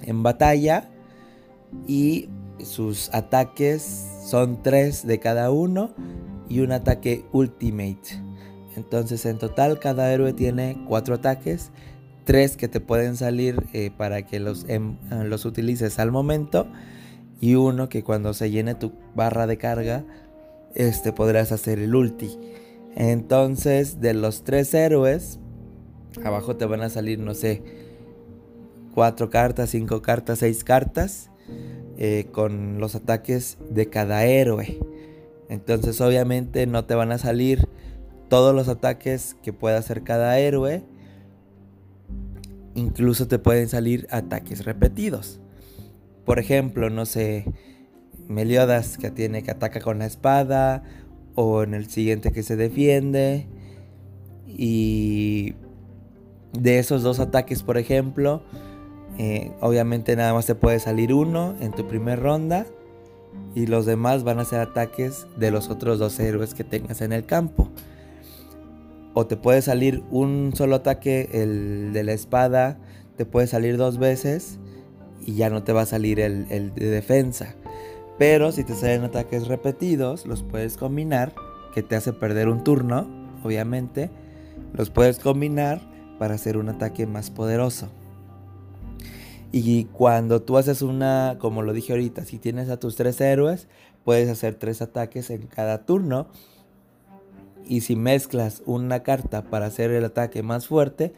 en 0.03 0.23
batalla 0.23 0.89
y 1.87 2.29
sus 2.65 3.13
ataques 3.13 4.07
son 4.25 4.61
tres 4.63 5.05
de 5.05 5.19
cada 5.19 5.51
uno 5.51 5.91
y 6.49 6.59
un 6.59 6.71
ataque 6.71 7.25
ultimate. 7.31 8.21
Entonces 8.75 9.25
en 9.25 9.37
total 9.37 9.79
cada 9.79 10.11
héroe 10.13 10.33
tiene 10.33 10.83
cuatro 10.87 11.15
ataques 11.15 11.71
tres 12.23 12.55
que 12.55 12.67
te 12.67 12.79
pueden 12.79 13.15
salir 13.15 13.67
eh, 13.73 13.91
para 13.95 14.25
que 14.25 14.39
los, 14.39 14.65
em, 14.69 14.97
los 15.25 15.45
utilices 15.45 15.99
al 15.99 16.11
momento 16.11 16.67
y 17.39 17.55
uno 17.55 17.89
que 17.89 18.03
cuando 18.03 18.33
se 18.33 18.51
llene 18.51 18.75
tu 18.75 18.93
barra 19.15 19.47
de 19.47 19.57
carga 19.57 20.05
este 20.75 21.11
podrás 21.11 21.51
hacer 21.51 21.79
el 21.79 21.95
ulti. 21.95 22.37
Entonces, 22.95 24.01
de 24.01 24.13
los 24.13 24.43
tres 24.43 24.73
héroes, 24.73 25.39
abajo 26.23 26.55
te 26.55 26.65
van 26.65 26.81
a 26.81 26.89
salir, 26.89 27.19
no 27.19 27.33
sé, 27.33 27.63
cuatro 28.93 29.29
cartas, 29.29 29.69
cinco 29.69 30.01
cartas, 30.01 30.39
seis 30.39 30.63
cartas, 30.63 31.29
eh, 32.03 32.25
con 32.31 32.79
los 32.79 32.95
ataques 32.95 33.59
de 33.69 33.85
cada 33.85 34.25
héroe. 34.25 34.79
Entonces, 35.49 36.01
obviamente, 36.01 36.65
no 36.65 36.83
te 36.85 36.95
van 36.95 37.11
a 37.11 37.19
salir 37.19 37.67
todos 38.27 38.55
los 38.55 38.69
ataques 38.69 39.37
que 39.43 39.53
pueda 39.53 39.77
hacer 39.77 40.01
cada 40.01 40.39
héroe. 40.39 40.83
Incluso 42.73 43.27
te 43.27 43.37
pueden 43.37 43.69
salir 43.69 44.07
ataques 44.09 44.65
repetidos. 44.65 45.39
Por 46.25 46.39
ejemplo, 46.39 46.89
no 46.89 47.05
sé, 47.05 47.45
Meliodas 48.27 48.97
que 48.97 49.11
tiene 49.11 49.43
que 49.43 49.51
ataca 49.51 49.79
con 49.79 49.99
la 49.99 50.07
espada 50.07 50.81
o 51.35 51.61
en 51.61 51.75
el 51.75 51.87
siguiente 51.87 52.31
que 52.31 52.41
se 52.41 52.55
defiende. 52.55 53.45
Y 54.47 55.53
de 56.59 56.79
esos 56.79 57.03
dos 57.03 57.19
ataques, 57.19 57.61
por 57.61 57.77
ejemplo, 57.77 58.41
eh, 59.17 59.51
obviamente 59.59 60.15
nada 60.15 60.33
más 60.33 60.45
te 60.45 60.55
puede 60.55 60.79
salir 60.79 61.13
uno 61.13 61.55
en 61.59 61.71
tu 61.71 61.87
primera 61.87 62.21
ronda. 62.21 62.65
Y 63.53 63.67
los 63.67 63.85
demás 63.85 64.23
van 64.23 64.39
a 64.39 64.45
ser 64.45 64.59
ataques 64.59 65.27
de 65.37 65.51
los 65.51 65.69
otros 65.69 65.99
dos 65.99 66.19
héroes 66.19 66.53
que 66.53 66.63
tengas 66.63 67.01
en 67.01 67.11
el 67.11 67.25
campo. 67.25 67.69
O 69.13 69.25
te 69.25 69.35
puede 69.35 69.61
salir 69.61 70.03
un 70.09 70.53
solo 70.55 70.75
ataque, 70.75 71.29
el 71.33 71.91
de 71.91 72.03
la 72.03 72.13
espada, 72.13 72.77
te 73.17 73.25
puede 73.25 73.47
salir 73.47 73.77
dos 73.77 73.97
veces 73.97 74.57
y 75.25 75.35
ya 75.35 75.49
no 75.49 75.63
te 75.63 75.73
va 75.73 75.81
a 75.81 75.85
salir 75.85 76.19
el, 76.19 76.47
el 76.49 76.73
de 76.73 76.89
defensa. 76.89 77.55
Pero 78.17 78.51
si 78.51 78.63
te 78.63 78.73
salen 78.73 79.03
ataques 79.03 79.47
repetidos, 79.47 80.25
los 80.25 80.43
puedes 80.43 80.77
combinar, 80.77 81.33
que 81.73 81.83
te 81.83 81.95
hace 81.95 82.13
perder 82.13 82.49
un 82.49 82.63
turno, 82.63 83.07
obviamente. 83.43 84.09
Los 84.73 84.89
puedes 84.89 85.19
combinar 85.19 85.81
para 86.19 86.35
hacer 86.35 86.57
un 86.57 86.69
ataque 86.69 87.05
más 87.05 87.31
poderoso. 87.31 87.89
Y 89.51 89.85
cuando 89.85 90.41
tú 90.41 90.57
haces 90.57 90.81
una, 90.81 91.37
como 91.39 91.61
lo 91.61 91.73
dije 91.73 91.91
ahorita, 91.91 92.23
si 92.23 92.39
tienes 92.39 92.69
a 92.69 92.79
tus 92.79 92.95
tres 92.95 93.19
héroes, 93.19 93.67
puedes 94.05 94.29
hacer 94.29 94.55
tres 94.55 94.81
ataques 94.81 95.29
en 95.29 95.47
cada 95.47 95.85
turno. 95.85 96.27
Y 97.65 97.81
si 97.81 97.95
mezclas 97.95 98.63
una 98.65 99.03
carta 99.03 99.43
para 99.43 99.65
hacer 99.65 99.91
el 99.91 100.05
ataque 100.05 100.41
más 100.41 100.67
fuerte, 100.67 101.13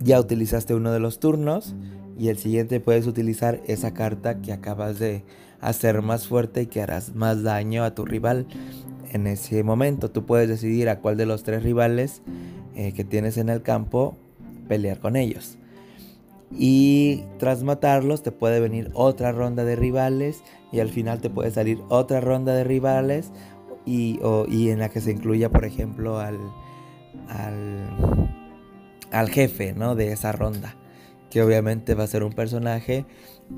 ya 0.00 0.20
utilizaste 0.20 0.74
uno 0.74 0.92
de 0.92 1.00
los 1.00 1.20
turnos 1.20 1.74
y 2.18 2.28
el 2.28 2.38
siguiente 2.38 2.80
puedes 2.80 3.06
utilizar 3.06 3.60
esa 3.66 3.94
carta 3.94 4.40
que 4.40 4.52
acabas 4.52 4.98
de 4.98 5.24
hacer 5.60 6.02
más 6.02 6.26
fuerte 6.26 6.62
y 6.62 6.66
que 6.66 6.82
harás 6.82 7.14
más 7.14 7.42
daño 7.42 7.84
a 7.84 7.94
tu 7.94 8.04
rival 8.04 8.46
en 9.12 9.26
ese 9.26 9.62
momento. 9.62 10.10
Tú 10.10 10.26
puedes 10.26 10.48
decidir 10.48 10.88
a 10.88 11.00
cuál 11.00 11.16
de 11.16 11.26
los 11.26 11.42
tres 11.44 11.62
rivales 11.62 12.22
eh, 12.74 12.92
que 12.92 13.04
tienes 13.04 13.38
en 13.38 13.48
el 13.48 13.62
campo 13.62 14.16
pelear 14.68 14.98
con 15.00 15.16
ellos. 15.16 15.58
Y 16.50 17.24
tras 17.38 17.62
matarlos 17.62 18.22
te 18.22 18.32
puede 18.32 18.60
venir 18.60 18.90
otra 18.94 19.32
ronda 19.32 19.64
de 19.64 19.76
rivales 19.76 20.42
y 20.72 20.80
al 20.80 20.88
final 20.88 21.20
te 21.20 21.30
puede 21.30 21.50
salir 21.50 21.82
otra 21.88 22.20
ronda 22.20 22.54
de 22.54 22.64
rivales 22.64 23.30
y, 23.84 24.18
en 24.22 24.78
la 24.78 24.88
que 24.88 25.00
se 25.00 25.12
incluya 25.12 25.50
por 25.50 25.64
ejemplo 25.64 26.18
al, 26.18 26.38
al, 27.28 28.30
al 29.10 29.30
jefe 29.30 29.72
¿no? 29.72 29.94
de 29.94 30.12
esa 30.12 30.32
ronda 30.32 30.74
que 31.30 31.42
obviamente 31.42 31.94
va 31.94 32.04
a 32.04 32.08
ser 32.08 32.22
un 32.22 32.32
personaje 32.32 33.04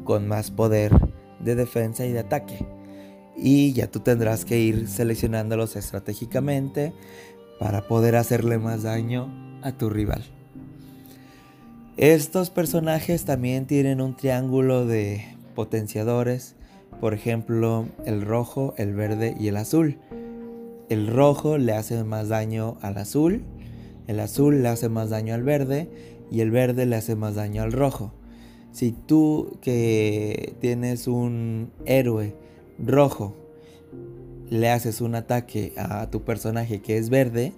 con 0.05 0.29
más 0.29 0.51
poder 0.51 0.93
de 1.39 1.55
defensa 1.55 2.05
y 2.05 2.13
de 2.13 2.21
ataque. 2.21 2.67
Y 3.37 3.73
ya 3.73 3.91
tú 3.91 4.01
tendrás 4.01 4.45
que 4.45 4.59
ir 4.59 4.89
seleccionándolos 4.89 5.77
estratégicamente 5.77 6.93
para 7.59 7.87
poder 7.87 8.17
hacerle 8.17 8.59
más 8.59 8.83
daño 8.83 9.61
a 9.63 9.73
tu 9.73 9.89
rival. 9.89 10.25
Estos 12.01 12.49
personajes 12.49 13.27
también 13.27 13.67
tienen 13.67 14.01
un 14.01 14.17
triángulo 14.17 14.87
de 14.87 15.23
potenciadores, 15.55 16.55
por 16.99 17.13
ejemplo 17.13 17.89
el 18.07 18.23
rojo, 18.23 18.73
el 18.79 18.95
verde 18.95 19.37
y 19.39 19.49
el 19.49 19.59
azul. 19.59 19.99
El 20.89 21.09
rojo 21.09 21.59
le 21.59 21.75
hace 21.75 22.03
más 22.03 22.31
daño 22.31 22.79
al 22.81 22.97
azul, 22.97 23.43
el 24.07 24.19
azul 24.19 24.63
le 24.63 24.69
hace 24.71 24.89
más 24.89 25.11
daño 25.11 25.35
al 25.35 25.43
verde 25.43 25.91
y 26.31 26.41
el 26.41 26.51
verde 26.51 26.87
le 26.87 26.97
hace 26.97 27.17
más 27.17 27.35
daño 27.35 27.63
al 27.63 27.73
rojo. 27.73 28.15
Si 28.73 28.93
tú 28.93 29.59
que 29.61 30.55
tienes 30.59 31.07
un 31.07 31.71
héroe 31.85 32.35
rojo 32.79 33.37
le 34.49 34.71
haces 34.71 35.03
un 35.03 35.17
ataque 35.17 35.75
a 35.77 36.09
tu 36.09 36.23
personaje 36.23 36.81
que 36.81 36.97
es 36.97 37.11
verde, 37.11 37.53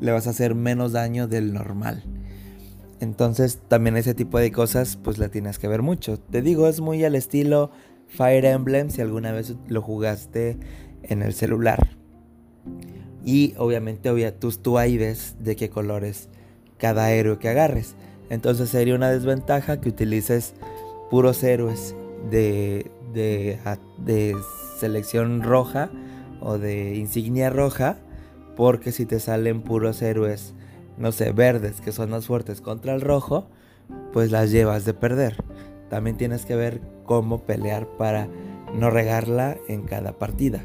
le 0.00 0.12
vas 0.12 0.26
a 0.26 0.30
hacer 0.30 0.54
menos 0.54 0.92
daño 0.92 1.28
del 1.28 1.52
normal. 1.52 2.15
Entonces 3.00 3.58
también 3.68 3.96
ese 3.96 4.14
tipo 4.14 4.38
de 4.38 4.50
cosas 4.52 4.96
pues 5.02 5.18
la 5.18 5.28
tienes 5.28 5.58
que 5.58 5.68
ver 5.68 5.82
mucho. 5.82 6.18
Te 6.18 6.42
digo, 6.42 6.68
es 6.68 6.80
muy 6.80 7.04
al 7.04 7.14
estilo 7.14 7.70
Fire 8.08 8.44
Emblem 8.44 8.90
si 8.90 9.00
alguna 9.02 9.32
vez 9.32 9.54
lo 9.68 9.82
jugaste 9.82 10.56
en 11.02 11.22
el 11.22 11.34
celular. 11.34 11.96
Y 13.24 13.54
obviamente 13.58 14.10
tú, 14.32 14.52
tú 14.52 14.78
ahí 14.78 14.96
ves 14.96 15.36
de 15.40 15.56
qué 15.56 15.68
colores 15.68 16.28
cada 16.78 17.10
héroe 17.12 17.38
que 17.38 17.48
agarres. 17.48 17.96
Entonces 18.30 18.70
sería 18.70 18.94
una 18.94 19.10
desventaja 19.10 19.80
que 19.80 19.88
utilices 19.88 20.54
puros 21.10 21.42
héroes 21.42 21.94
de, 22.30 22.90
de, 23.12 23.58
de 23.98 24.36
selección 24.78 25.42
roja 25.42 25.90
o 26.40 26.58
de 26.58 26.94
insignia 26.94 27.50
roja. 27.50 27.98
Porque 28.56 28.90
si 28.90 29.04
te 29.04 29.20
salen 29.20 29.60
puros 29.60 30.00
héroes, 30.00 30.54
no 30.98 31.12
sé, 31.12 31.32
verdes, 31.32 31.80
que 31.80 31.92
son 31.92 32.10
más 32.10 32.26
fuertes 32.26 32.60
contra 32.60 32.94
el 32.94 33.00
rojo, 33.00 33.48
pues 34.12 34.30
las 34.30 34.50
llevas 34.50 34.84
de 34.84 34.94
perder. 34.94 35.42
También 35.90 36.16
tienes 36.16 36.46
que 36.46 36.56
ver 36.56 36.80
cómo 37.04 37.42
pelear 37.42 37.86
para 37.96 38.28
no 38.74 38.90
regarla 38.90 39.56
en 39.68 39.82
cada 39.82 40.12
partida. 40.18 40.64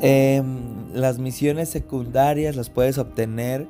Em, 0.00 0.92
las 0.92 1.18
misiones 1.18 1.68
secundarias 1.68 2.56
las 2.56 2.70
puedes 2.70 2.98
obtener 2.98 3.66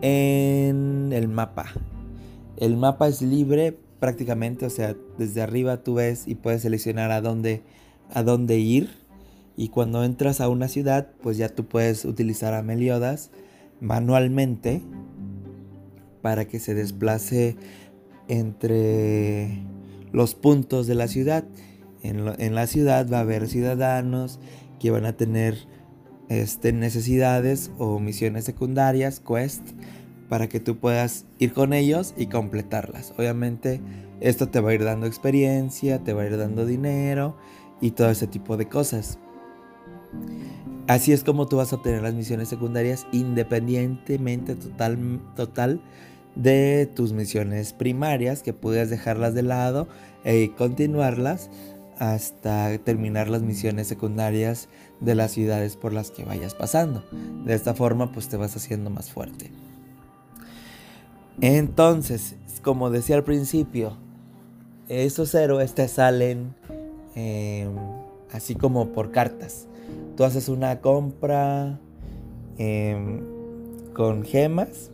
en 0.00 1.10
el 1.12 1.28
mapa. 1.28 1.66
El 2.56 2.76
mapa 2.76 3.08
es 3.08 3.22
libre 3.22 3.76
prácticamente, 3.98 4.66
o 4.66 4.70
sea, 4.70 4.96
desde 5.18 5.42
arriba 5.42 5.82
tú 5.82 5.94
ves 5.94 6.26
y 6.26 6.34
puedes 6.34 6.62
seleccionar 6.62 7.10
a 7.10 7.20
dónde, 7.20 7.62
a 8.12 8.22
dónde 8.22 8.58
ir. 8.58 8.90
Y 9.56 9.68
cuando 9.68 10.04
entras 10.04 10.40
a 10.40 10.48
una 10.48 10.68
ciudad, 10.68 11.08
pues 11.22 11.36
ya 11.36 11.48
tú 11.50 11.66
puedes 11.66 12.04
utilizar 12.04 12.54
a 12.54 12.62
Meliodas 12.62 13.30
manualmente 13.80 14.82
para 16.22 16.46
que 16.46 16.60
se 16.60 16.74
desplace 16.74 17.56
entre 18.28 19.62
los 20.12 20.34
puntos 20.34 20.86
de 20.86 20.94
la 20.94 21.08
ciudad. 21.08 21.44
En, 22.02 22.26
en 22.38 22.54
la 22.54 22.66
ciudad 22.66 23.10
va 23.10 23.18
a 23.18 23.22
haber 23.22 23.48
ciudadanos 23.48 24.38
que 24.78 24.90
van 24.90 25.04
a 25.04 25.12
tener 25.12 25.56
este, 26.30 26.72
necesidades 26.72 27.72
o 27.78 27.98
misiones 27.98 28.44
secundarias, 28.44 29.20
quest, 29.20 29.62
para 30.28 30.48
que 30.48 30.60
tú 30.60 30.78
puedas 30.78 31.26
ir 31.38 31.52
con 31.52 31.72
ellos 31.72 32.14
y 32.16 32.26
completarlas. 32.26 33.12
Obviamente 33.18 33.80
esto 34.20 34.48
te 34.48 34.60
va 34.60 34.70
a 34.70 34.74
ir 34.74 34.84
dando 34.84 35.06
experiencia, 35.06 35.98
te 36.04 36.12
va 36.12 36.22
a 36.22 36.26
ir 36.26 36.36
dando 36.36 36.64
dinero 36.66 37.36
y 37.80 37.90
todo 37.90 38.10
ese 38.10 38.28
tipo 38.28 38.56
de 38.56 38.68
cosas. 38.68 39.18
Así 40.86 41.12
es 41.12 41.22
como 41.22 41.46
tú 41.46 41.56
vas 41.56 41.72
a 41.72 41.76
obtener 41.76 42.02
las 42.02 42.14
misiones 42.14 42.48
secundarias 42.48 43.06
independientemente 43.12 44.56
total, 44.56 45.20
total 45.36 45.80
de 46.34 46.90
tus 46.94 47.12
misiones 47.12 47.72
primarias, 47.72 48.42
que 48.42 48.52
puedes 48.52 48.90
dejarlas 48.90 49.34
de 49.34 49.42
lado 49.42 49.88
e 50.24 50.52
continuarlas 50.56 51.50
hasta 51.98 52.76
terminar 52.78 53.28
las 53.28 53.42
misiones 53.42 53.86
secundarias 53.86 54.68
de 55.00 55.14
las 55.14 55.32
ciudades 55.32 55.76
por 55.76 55.92
las 55.92 56.10
que 56.10 56.24
vayas 56.24 56.54
pasando. 56.54 57.04
De 57.44 57.54
esta 57.54 57.74
forma 57.74 58.10
pues 58.10 58.28
te 58.28 58.36
vas 58.36 58.56
haciendo 58.56 58.90
más 58.90 59.10
fuerte. 59.10 59.52
Entonces, 61.40 62.36
como 62.62 62.90
decía 62.90 63.16
al 63.16 63.24
principio, 63.24 63.96
esos 64.88 65.34
héroes 65.34 65.74
te 65.74 65.88
salen 65.88 66.54
em, 67.14 67.74
así 68.32 68.54
como 68.54 68.92
por 68.92 69.10
cartas. 69.10 69.66
Tú 70.20 70.26
haces 70.26 70.50
una 70.50 70.82
compra 70.82 71.80
em, 72.58 73.22
con 73.94 74.22
gemas 74.22 74.90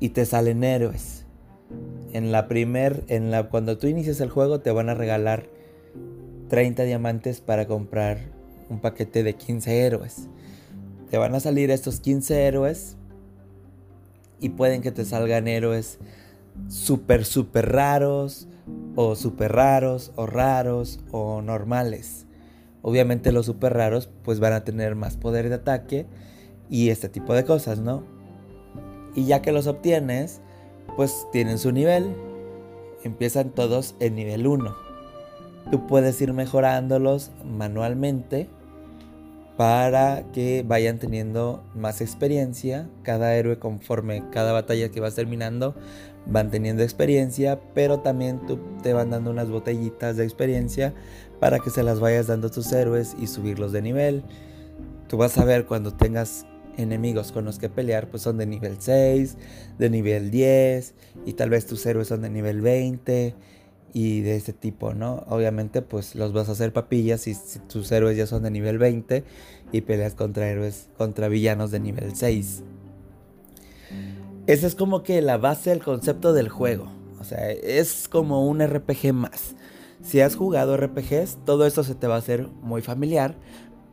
y 0.00 0.08
te 0.08 0.24
salen 0.24 0.64
héroes 0.64 1.26
en 2.14 2.32
la 2.32 2.48
primer, 2.48 3.04
en 3.08 3.30
la, 3.30 3.50
cuando 3.50 3.76
tú 3.76 3.88
inicias 3.88 4.22
el 4.22 4.30
juego 4.30 4.60
te 4.60 4.70
van 4.70 4.88
a 4.88 4.94
regalar 4.94 5.50
30 6.48 6.84
diamantes 6.84 7.42
para 7.42 7.66
comprar 7.66 8.20
un 8.70 8.80
paquete 8.80 9.22
de 9.22 9.34
15 9.34 9.84
héroes. 9.84 10.30
Te 11.10 11.18
van 11.18 11.34
a 11.34 11.40
salir 11.40 11.70
estos 11.70 12.00
15 12.00 12.46
héroes 12.46 12.96
y 14.40 14.48
pueden 14.48 14.80
que 14.80 14.92
te 14.92 15.04
salgan 15.04 15.46
héroes 15.46 15.98
súper, 16.68 17.26
súper 17.26 17.70
raros 17.70 18.48
o 18.96 19.14
súper 19.14 19.52
raros 19.52 20.10
o 20.16 20.24
raros 20.24 21.00
o 21.10 21.42
normales. 21.42 22.24
Obviamente 22.82 23.32
los 23.32 23.46
súper 23.46 23.74
raros 23.74 24.10
pues 24.24 24.40
van 24.40 24.52
a 24.52 24.64
tener 24.64 24.94
más 24.96 25.16
poder 25.16 25.48
de 25.48 25.54
ataque 25.56 26.06
y 26.68 26.90
este 26.90 27.08
tipo 27.08 27.34
de 27.34 27.44
cosas, 27.44 27.78
¿no? 27.78 28.02
Y 29.14 29.26
ya 29.26 29.42
que 29.42 29.52
los 29.52 29.66
obtienes, 29.66 30.40
pues 30.96 31.26
tienen 31.32 31.58
su 31.58 31.70
nivel. 31.70 32.14
Empiezan 33.04 33.50
todos 33.50 33.94
en 34.00 34.16
nivel 34.16 34.46
1. 34.46 34.74
Tú 35.70 35.86
puedes 35.86 36.20
ir 36.20 36.32
mejorándolos 36.32 37.30
manualmente 37.44 38.48
para 39.56 40.24
que 40.32 40.64
vayan 40.66 40.98
teniendo 40.98 41.62
más 41.74 42.00
experiencia. 42.00 42.88
Cada 43.02 43.34
héroe 43.34 43.58
conforme 43.58 44.24
cada 44.30 44.52
batalla 44.52 44.90
que 44.90 45.00
vas 45.00 45.14
terminando 45.14 45.74
van 46.26 46.50
teniendo 46.50 46.82
experiencia, 46.82 47.60
pero 47.74 48.00
también 48.00 48.46
tú 48.46 48.58
te 48.82 48.92
van 48.92 49.10
dando 49.10 49.30
unas 49.30 49.50
botellitas 49.50 50.16
de 50.16 50.24
experiencia 50.24 50.94
para 51.42 51.58
que 51.58 51.70
se 51.70 51.82
las 51.82 51.98
vayas 51.98 52.28
dando 52.28 52.46
a 52.46 52.50
tus 52.52 52.70
héroes 52.70 53.16
y 53.20 53.26
subirlos 53.26 53.72
de 53.72 53.82
nivel. 53.82 54.22
Tú 55.08 55.16
vas 55.16 55.36
a 55.38 55.44
ver 55.44 55.66
cuando 55.66 55.92
tengas 55.92 56.46
enemigos 56.76 57.32
con 57.32 57.44
los 57.44 57.58
que 57.58 57.68
pelear, 57.68 58.08
pues 58.08 58.22
son 58.22 58.38
de 58.38 58.46
nivel 58.46 58.76
6, 58.78 59.36
de 59.76 59.90
nivel 59.90 60.30
10 60.30 60.94
y 61.26 61.32
tal 61.32 61.50
vez 61.50 61.66
tus 61.66 61.84
héroes 61.84 62.06
son 62.06 62.22
de 62.22 62.30
nivel 62.30 62.60
20 62.60 63.34
y 63.92 64.20
de 64.20 64.36
ese 64.36 64.52
tipo, 64.52 64.94
¿no? 64.94 65.24
Obviamente 65.26 65.82
pues 65.82 66.14
los 66.14 66.32
vas 66.32 66.48
a 66.48 66.52
hacer 66.52 66.72
papillas 66.72 67.22
si, 67.22 67.34
tus 67.68 67.90
héroes 67.90 68.16
ya 68.16 68.28
son 68.28 68.44
de 68.44 68.52
nivel 68.52 68.78
20 68.78 69.24
y 69.72 69.80
peleas 69.80 70.14
contra 70.14 70.48
héroes, 70.48 70.90
contra 70.96 71.26
villanos 71.26 71.72
de 71.72 71.80
nivel 71.80 72.14
6. 72.14 72.62
Esa 74.46 74.66
es 74.68 74.76
como 74.76 75.02
que 75.02 75.20
la 75.22 75.38
base 75.38 75.70
del 75.70 75.82
concepto 75.82 76.34
del 76.34 76.48
juego. 76.50 76.92
O 77.18 77.24
sea, 77.24 77.50
es 77.50 78.06
como 78.06 78.46
un 78.46 78.64
RPG 78.64 79.12
más. 79.12 79.56
Si 80.02 80.20
has 80.20 80.34
jugado 80.34 80.76
RPGs, 80.76 81.38
todo 81.44 81.64
esto 81.64 81.84
se 81.84 81.94
te 81.94 82.06
va 82.06 82.16
a 82.16 82.18
hacer 82.18 82.48
muy 82.62 82.82
familiar 82.82 83.36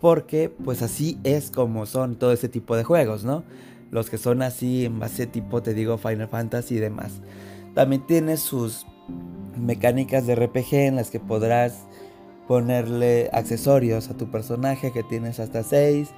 porque 0.02 0.50
pues 0.50 0.82
así 0.82 1.20
es 1.24 1.52
como 1.52 1.86
son 1.86 2.16
todo 2.16 2.32
ese 2.32 2.50
tipo 2.50 2.76
de 2.76 2.84
juegos, 2.84 3.24
¿no? 3.24 3.44
Los 3.92 4.10
que 4.10 4.18
son 4.18 4.42
así 4.42 4.86
en 4.86 5.00
base 5.00 5.28
tipo, 5.28 5.62
te 5.62 5.74
digo, 5.74 5.98
Final 5.98 6.28
Fantasy 6.28 6.76
y 6.76 6.80
demás. 6.80 7.22
También 7.76 8.06
tiene 8.06 8.38
sus 8.38 8.86
mecánicas 9.58 10.26
de 10.26 10.36
RPG 10.36 10.74
en 10.74 10.96
las 10.96 11.12
que 11.12 11.20
podrás 11.20 11.86
ponerle 12.48 13.30
accesorios 13.32 14.10
a 14.10 14.18
tu 14.18 14.32
personaje 14.32 14.92
que 14.92 15.04
tienes 15.04 15.40
hasta 15.40 15.64
6, 15.64 16.10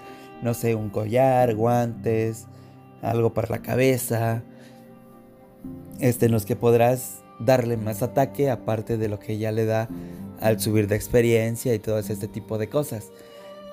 no 0.41 0.53
sé, 0.53 0.75
un 0.75 0.89
collar, 0.89 1.55
guantes, 1.55 2.47
algo 3.01 3.33
para 3.33 3.49
la 3.49 3.61
cabeza, 3.61 4.43
este, 5.99 6.27
en 6.27 6.31
los 6.31 6.45
que 6.45 6.55
podrás 6.55 7.20
darle 7.45 7.77
más 7.77 8.01
ataque 8.01 8.49
aparte 8.49 8.97
de 8.97 9.09
lo 9.09 9.19
que 9.19 9.37
ya 9.37 9.51
le 9.51 9.65
da 9.65 9.89
al 10.39 10.59
subir 10.59 10.87
de 10.87 10.95
experiencia 10.95 11.73
y 11.73 11.79
todo 11.79 11.99
este 11.99 12.27
tipo 12.27 12.57
de 12.57 12.69
cosas. 12.69 13.11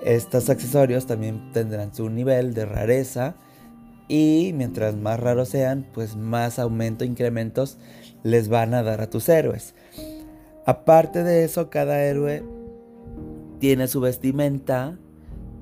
Estos 0.04 0.48
accesorios 0.50 1.06
también 1.06 1.52
tendrán 1.52 1.94
su 1.94 2.08
nivel 2.08 2.54
de 2.54 2.66
rareza 2.66 3.34
y 4.06 4.52
mientras 4.54 4.96
más 4.96 5.20
raros 5.20 5.48
sean, 5.50 5.86
pues 5.92 6.16
más 6.16 6.58
aumento, 6.58 7.04
incrementos 7.04 7.78
les 8.22 8.48
van 8.48 8.74
a 8.74 8.82
dar 8.82 9.00
a 9.00 9.10
tus 9.10 9.28
héroes. 9.28 9.74
Aparte 10.64 11.22
de 11.24 11.44
eso, 11.44 11.70
cada 11.70 12.02
héroe 12.04 12.42
tiene 13.58 13.88
su 13.88 14.00
vestimenta, 14.00 14.98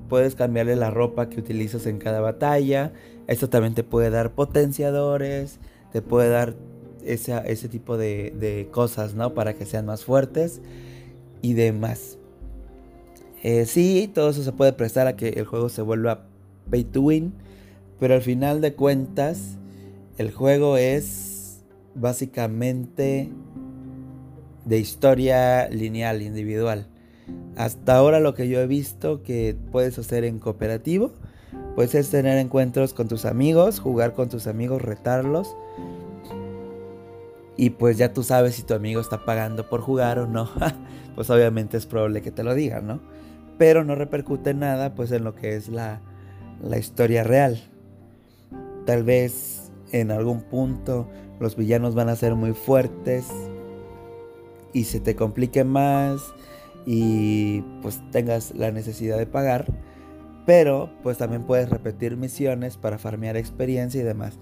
puedes 0.07 0.35
cambiarle 0.35 0.75
la 0.75 0.91
ropa 0.91 1.29
que 1.29 1.39
utilizas 1.39 1.85
en 1.85 1.97
cada 1.97 2.21
batalla, 2.21 2.93
esto 3.27 3.49
también 3.49 3.73
te 3.73 3.83
puede 3.83 4.09
dar 4.09 4.31
potenciadores, 4.31 5.59
te 5.91 6.01
puede 6.01 6.29
dar 6.29 6.55
ese, 7.07 7.41
ese 7.45 7.69
tipo 7.69 7.97
de, 7.97 8.33
de 8.39 8.69
cosas, 8.71 9.15
¿no? 9.15 9.33
Para 9.33 9.53
que 9.53 9.65
sean 9.65 9.85
más 9.85 10.05
fuertes 10.05 10.61
y 11.41 11.53
demás. 11.53 12.17
Eh, 13.43 13.65
sí, 13.65 14.09
todo 14.13 14.29
eso 14.29 14.43
se 14.43 14.51
puede 14.51 14.73
prestar 14.73 15.07
a 15.07 15.15
que 15.15 15.29
el 15.29 15.45
juego 15.45 15.69
se 15.69 15.81
vuelva 15.81 16.25
pay 16.69 16.83
to 16.83 17.01
win, 17.01 17.33
pero 17.99 18.15
al 18.15 18.21
final 18.21 18.61
de 18.61 18.73
cuentas, 18.73 19.57
el 20.17 20.31
juego 20.31 20.77
es 20.77 21.63
básicamente 21.95 23.29
de 24.65 24.79
historia 24.79 25.69
lineal, 25.69 26.21
individual. 26.21 26.87
Hasta 27.55 27.95
ahora 27.95 28.19
lo 28.19 28.33
que 28.33 28.47
yo 28.47 28.59
he 28.59 28.67
visto 28.67 29.23
que 29.23 29.55
puedes 29.71 29.97
hacer 29.97 30.23
en 30.23 30.39
cooperativo, 30.39 31.13
pues 31.75 31.95
es 31.95 32.09
tener 32.09 32.37
encuentros 32.37 32.93
con 32.93 33.07
tus 33.07 33.25
amigos, 33.25 33.79
jugar 33.79 34.13
con 34.13 34.29
tus 34.29 34.47
amigos, 34.47 34.81
retarlos. 34.81 35.55
Y 37.57 37.71
pues 37.71 37.97
ya 37.97 38.13
tú 38.13 38.23
sabes 38.23 38.55
si 38.55 38.63
tu 38.63 38.75
amigo 38.75 39.01
está 39.01 39.25
pagando 39.25 39.67
por 39.67 39.81
jugar 39.81 40.19
o 40.19 40.27
no. 40.27 40.49
pues 41.15 41.29
obviamente 41.29 41.77
es 41.77 41.85
probable 41.85 42.21
que 42.21 42.31
te 42.31 42.43
lo 42.43 42.53
diga, 42.53 42.81
¿no? 42.81 43.01
pero 43.57 43.83
no 43.83 43.95
repercute 43.95 44.53
nada 44.53 44.93
pues 44.95 45.11
en 45.11 45.23
lo 45.23 45.35
que 45.35 45.55
es 45.55 45.69
la, 45.69 46.01
la 46.61 46.77
historia 46.77 47.23
real. 47.23 47.59
Tal 48.85 49.03
vez 49.03 49.71
en 49.91 50.11
algún 50.11 50.41
punto 50.41 51.07
los 51.39 51.55
villanos 51.55 51.95
van 51.95 52.09
a 52.09 52.15
ser 52.15 52.35
muy 52.35 52.53
fuertes 52.53 53.27
y 54.73 54.85
se 54.85 54.99
te 54.99 55.15
complique 55.15 55.63
más 55.63 56.21
y 56.85 57.61
pues 57.81 58.01
tengas 58.11 58.55
la 58.55 58.71
necesidad 58.71 59.17
de 59.17 59.25
pagar. 59.25 59.65
Pero 60.45 60.89
pues 61.03 61.17
también 61.17 61.43
puedes 61.43 61.69
repetir 61.69 62.15
misiones 62.15 62.77
para 62.77 62.97
farmear 62.97 63.35
experiencia 63.35 63.99
y 63.99 64.05
demás. 64.05 64.37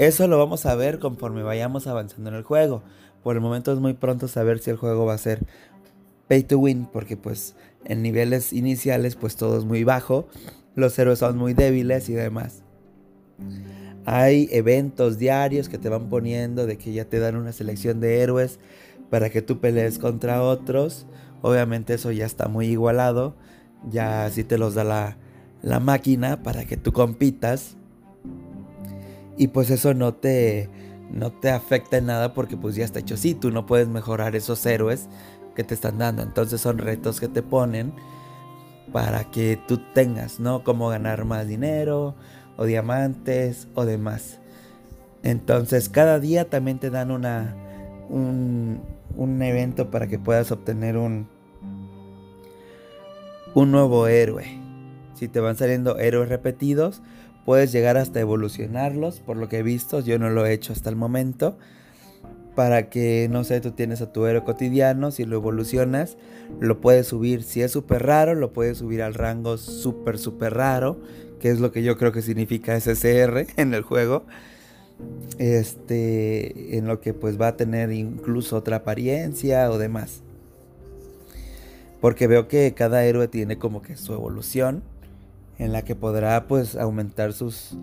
Eso 0.00 0.26
lo 0.28 0.38
vamos 0.38 0.64
a 0.64 0.74
ver 0.76 0.98
conforme 0.98 1.42
vayamos 1.42 1.86
avanzando 1.86 2.30
en 2.30 2.36
el 2.36 2.42
juego. 2.42 2.82
Por 3.22 3.36
el 3.36 3.42
momento 3.42 3.70
es 3.70 3.80
muy 3.80 3.92
pronto 3.92 4.28
saber 4.28 4.58
si 4.58 4.70
el 4.70 4.78
juego 4.78 5.04
va 5.04 5.12
a 5.12 5.18
ser 5.18 5.44
pay 6.26 6.42
to 6.42 6.58
win 6.58 6.88
porque 6.90 7.18
pues 7.18 7.54
en 7.84 8.00
niveles 8.00 8.54
iniciales 8.54 9.14
pues 9.14 9.36
todo 9.36 9.58
es 9.58 9.66
muy 9.66 9.84
bajo, 9.84 10.26
los 10.74 10.98
héroes 10.98 11.18
son 11.18 11.36
muy 11.36 11.52
débiles 11.52 12.08
y 12.08 12.14
demás. 12.14 12.62
Hay 14.06 14.48
eventos 14.52 15.18
diarios 15.18 15.68
que 15.68 15.76
te 15.76 15.90
van 15.90 16.08
poniendo 16.08 16.64
de 16.64 16.78
que 16.78 16.94
ya 16.94 17.04
te 17.04 17.18
dan 17.18 17.36
una 17.36 17.52
selección 17.52 18.00
de 18.00 18.22
héroes 18.22 18.58
para 19.10 19.28
que 19.28 19.42
tú 19.42 19.60
pelees 19.60 19.98
contra 19.98 20.42
otros. 20.42 21.04
Obviamente 21.42 21.92
eso 21.92 22.10
ya 22.10 22.24
está 22.24 22.48
muy 22.48 22.68
igualado. 22.68 23.36
Ya 23.90 24.24
así 24.24 24.44
te 24.44 24.56
los 24.56 24.74
da 24.74 24.82
la, 24.82 25.18
la 25.60 25.78
máquina 25.78 26.42
para 26.42 26.64
que 26.64 26.78
tú 26.78 26.90
compitas. 26.90 27.76
Y 29.40 29.48
pues 29.48 29.70
eso 29.70 29.94
no 29.94 30.12
te, 30.12 30.68
no 31.10 31.32
te 31.32 31.48
afecta 31.48 31.96
en 31.96 32.04
nada 32.04 32.34
porque 32.34 32.58
pues 32.58 32.74
ya 32.74 32.84
está 32.84 32.98
hecho. 32.98 33.16
Sí, 33.16 33.32
tú 33.34 33.50
no 33.50 33.64
puedes 33.64 33.88
mejorar 33.88 34.36
esos 34.36 34.66
héroes 34.66 35.08
que 35.54 35.64
te 35.64 35.72
están 35.72 35.96
dando. 35.96 36.22
Entonces 36.22 36.60
son 36.60 36.76
retos 36.76 37.20
que 37.20 37.28
te 37.28 37.40
ponen 37.40 37.94
para 38.92 39.24
que 39.30 39.58
tú 39.66 39.80
tengas, 39.94 40.40
¿no? 40.40 40.62
Como 40.62 40.90
ganar 40.90 41.24
más 41.24 41.48
dinero 41.48 42.16
o 42.58 42.66
diamantes 42.66 43.66
o 43.74 43.86
demás. 43.86 44.40
Entonces 45.22 45.88
cada 45.88 46.20
día 46.20 46.50
también 46.50 46.78
te 46.78 46.90
dan 46.90 47.10
una, 47.10 47.56
un, 48.10 48.82
un 49.16 49.40
evento 49.40 49.90
para 49.90 50.06
que 50.06 50.18
puedas 50.18 50.52
obtener 50.52 50.98
un, 50.98 51.30
un 53.54 53.70
nuevo 53.70 54.06
héroe. 54.06 54.60
Si 55.14 55.28
te 55.28 55.40
van 55.40 55.56
saliendo 55.56 55.98
héroes 55.98 56.28
repetidos, 56.28 57.00
puedes 57.50 57.72
llegar 57.72 57.96
hasta 57.96 58.20
evolucionarlos. 58.20 59.18
Por 59.18 59.36
lo 59.36 59.48
que 59.48 59.58
he 59.58 59.62
visto, 59.64 59.98
yo 59.98 60.20
no 60.20 60.30
lo 60.30 60.46
he 60.46 60.52
hecho 60.52 60.72
hasta 60.72 60.88
el 60.88 60.94
momento 60.94 61.58
para 62.54 62.88
que, 62.88 63.26
no 63.28 63.42
sé, 63.42 63.60
tú 63.60 63.72
tienes 63.72 64.00
a 64.02 64.12
tu 64.12 64.24
héroe 64.24 64.44
cotidiano, 64.44 65.10
si 65.10 65.24
lo 65.24 65.34
evolucionas, 65.34 66.16
lo 66.60 66.80
puedes 66.80 67.08
subir, 67.08 67.42
si 67.42 67.62
es 67.62 67.72
súper 67.72 68.04
raro, 68.04 68.36
lo 68.36 68.52
puedes 68.52 68.78
subir 68.78 69.02
al 69.02 69.14
rango 69.14 69.58
súper, 69.58 70.20
súper 70.20 70.54
raro, 70.54 71.00
que 71.40 71.50
es 71.50 71.58
lo 71.58 71.72
que 71.72 71.82
yo 71.82 71.98
creo 71.98 72.12
que 72.12 72.22
significa 72.22 72.78
SSR 72.78 73.48
en 73.56 73.74
el 73.74 73.82
juego. 73.82 74.22
Este, 75.38 76.78
en 76.78 76.86
lo 76.86 77.00
que 77.00 77.14
pues 77.14 77.40
va 77.40 77.48
a 77.48 77.56
tener 77.56 77.90
incluso 77.90 78.58
otra 78.58 78.76
apariencia 78.76 79.68
o 79.72 79.78
demás. 79.78 80.22
Porque 82.00 82.28
veo 82.28 82.46
que 82.46 82.74
cada 82.74 83.04
héroe 83.04 83.26
tiene 83.26 83.58
como 83.58 83.82
que 83.82 83.96
su 83.96 84.14
evolución 84.14 84.84
en 85.60 85.72
la 85.72 85.82
que 85.82 85.94
podrá 85.94 86.48
pues 86.48 86.74
aumentar 86.74 87.34
sus 87.34 87.76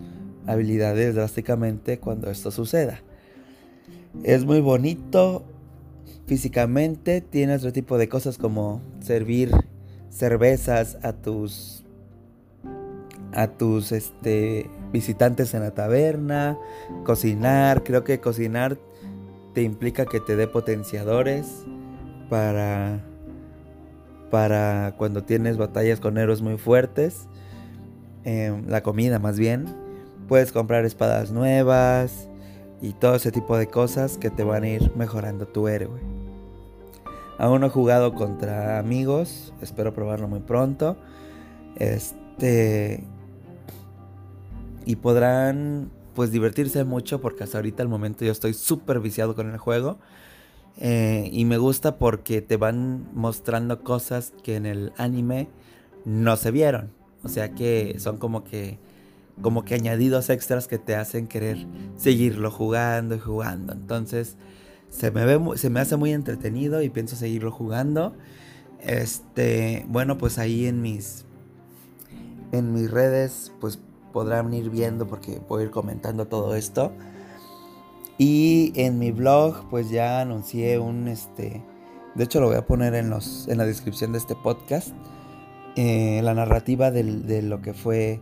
habilidades 0.46 1.14
drásticamente 1.14 2.00
cuando 2.00 2.28
esto 2.28 2.50
suceda. 2.50 3.00
Es 4.24 4.44
muy 4.44 4.60
bonito 4.60 5.44
físicamente, 6.26 7.20
tiene 7.20 7.54
otro 7.54 7.72
tipo 7.72 7.96
de 7.96 8.08
cosas 8.08 8.36
como 8.36 8.82
servir 9.00 9.52
cervezas 10.10 10.98
a 11.02 11.12
tus 11.12 11.84
a 13.32 13.46
tus 13.46 13.92
este 13.92 14.68
visitantes 14.92 15.54
en 15.54 15.60
la 15.60 15.70
taberna, 15.70 16.58
cocinar, 17.04 17.84
creo 17.84 18.02
que 18.02 18.20
cocinar 18.20 18.76
te 19.54 19.62
implica 19.62 20.06
que 20.06 20.18
te 20.18 20.34
dé 20.34 20.48
potenciadores 20.48 21.64
para 22.28 23.04
para 24.30 24.94
cuando 24.98 25.22
tienes 25.22 25.56
batallas 25.58 26.00
con 26.00 26.18
héroes 26.18 26.42
muy 26.42 26.56
fuertes, 26.56 27.28
em, 28.24 28.66
la 28.68 28.82
comida 28.82 29.18
más 29.18 29.38
bien, 29.38 29.66
puedes 30.28 30.52
comprar 30.52 30.84
espadas 30.84 31.30
nuevas 31.30 32.28
y 32.80 32.92
todo 32.92 33.14
ese 33.16 33.32
tipo 33.32 33.56
de 33.56 33.66
cosas 33.66 34.18
que 34.18 34.30
te 34.30 34.44
van 34.44 34.64
a 34.64 34.68
ir 34.68 34.92
mejorando 34.96 35.46
tu 35.46 35.68
héroe. 35.68 36.00
Aún 37.38 37.60
no 37.60 37.68
he 37.68 37.70
jugado 37.70 38.14
contra 38.14 38.78
amigos, 38.78 39.54
espero 39.60 39.94
probarlo 39.94 40.28
muy 40.28 40.40
pronto. 40.40 40.96
Este 41.76 43.04
y 44.84 44.96
podrán 44.96 45.90
pues 46.14 46.32
divertirse 46.32 46.82
mucho 46.82 47.20
porque 47.20 47.44
hasta 47.44 47.58
ahorita 47.58 47.82
al 47.82 47.88
momento 47.88 48.24
yo 48.24 48.32
estoy 48.32 48.54
súper 48.54 49.00
viciado 49.00 49.34
con 49.36 49.50
el 49.50 49.58
juego. 49.58 49.98
Eh, 50.78 51.28
y 51.32 51.44
me 51.44 51.58
gusta 51.58 51.98
porque 51.98 52.40
te 52.40 52.56
van 52.56 53.08
mostrando 53.12 53.82
cosas 53.82 54.32
que 54.42 54.56
en 54.56 54.66
el 54.66 54.92
anime 54.96 55.48
no 56.04 56.36
se 56.36 56.50
vieron. 56.50 56.97
O 57.24 57.28
sea 57.28 57.50
que 57.54 57.96
son 57.98 58.18
como 58.18 58.44
que 58.44 58.78
como 59.42 59.64
que 59.64 59.74
añadidos 59.74 60.30
extras 60.30 60.66
que 60.66 60.78
te 60.78 60.96
hacen 60.96 61.26
querer 61.28 61.66
seguirlo 61.96 62.50
jugando 62.50 63.14
y 63.14 63.18
jugando. 63.18 63.72
Entonces, 63.72 64.36
se 64.90 65.10
me, 65.10 65.24
ve, 65.24 65.56
se 65.56 65.70
me 65.70 65.80
hace 65.80 65.96
muy 65.96 66.12
entretenido 66.12 66.82
y 66.82 66.88
pienso 66.88 67.16
seguirlo 67.16 67.52
jugando. 67.52 68.14
Este, 68.80 69.84
bueno, 69.88 70.18
pues 70.18 70.38
ahí 70.38 70.66
en 70.66 70.82
mis 70.82 71.24
en 72.50 72.72
mis 72.72 72.90
redes 72.90 73.52
pues 73.60 73.78
podrán 74.12 74.54
ir 74.54 74.70
viendo 74.70 75.06
porque 75.06 75.40
voy 75.48 75.62
a 75.62 75.64
ir 75.66 75.70
comentando 75.70 76.26
todo 76.26 76.54
esto. 76.54 76.92
Y 78.16 78.72
en 78.74 78.98
mi 78.98 79.12
blog 79.12 79.68
pues 79.70 79.90
ya 79.90 80.20
anuncié 80.20 80.78
un 80.78 81.08
este 81.08 81.62
de 82.14 82.24
hecho 82.24 82.40
lo 82.40 82.48
voy 82.48 82.56
a 82.56 82.66
poner 82.66 82.94
en 82.94 83.10
los 83.10 83.46
en 83.48 83.58
la 83.58 83.64
descripción 83.64 84.12
de 84.12 84.18
este 84.18 84.34
podcast 84.34 84.92
eh, 85.80 86.20
la 86.24 86.34
narrativa 86.34 86.90
de 86.90 87.40
lo 87.40 87.62
que 87.62 87.72
fue 87.72 88.20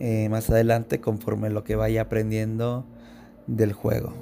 eh, 0.00 0.28
más 0.30 0.48
adelante 0.48 1.00
conforme 1.00 1.50
lo 1.50 1.62
que 1.62 1.76
vaya 1.76 2.02
aprendiendo 2.02 2.86
del 3.46 3.72
juego. 3.72 4.14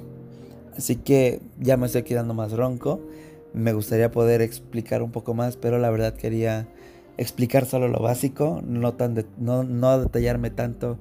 Así 0.77 0.97
que 0.97 1.41
ya 1.59 1.77
me 1.77 1.85
estoy 1.85 2.03
quedando 2.03 2.33
más 2.33 2.51
ronco. 2.51 2.99
Me 3.53 3.71
gustaría 3.73 4.11
poder 4.11 4.41
explicar 4.41 5.01
un 5.01 5.11
poco 5.11 5.33
más, 5.33 5.55
pero 5.55 5.79
la 5.79 5.89
verdad 5.89 6.13
quería 6.13 6.67
explicar 7.17 7.65
solo 7.65 7.87
lo 7.87 7.99
básico, 7.99 8.61
no, 8.65 8.95
tan 8.95 9.25
no, 9.37 9.63
no 9.63 9.99
detallarme 9.99 10.49
tanto 10.49 10.97